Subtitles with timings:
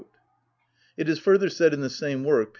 [0.97, 2.49] It is further said in the same work, p.